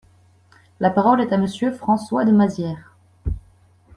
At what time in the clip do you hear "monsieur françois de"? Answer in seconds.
1.37-2.31